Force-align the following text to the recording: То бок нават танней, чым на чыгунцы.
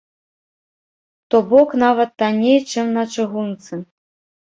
То 1.29 1.37
бок 1.53 1.77
нават 1.85 2.09
танней, 2.25 2.59
чым 2.73 2.85
на 2.99 3.03
чыгунцы. 3.15 3.73